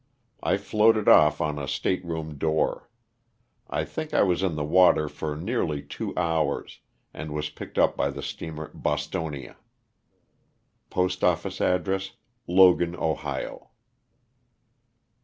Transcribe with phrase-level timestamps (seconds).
[0.41, 2.89] I floated off on a stateroom door.
[3.69, 6.79] I think I was in the water for nearly two hours,
[7.13, 9.57] and was picked up by the steamer "Bostonia.''
[10.89, 12.13] Postoffice address,
[12.47, 13.69] Logan, Ohio.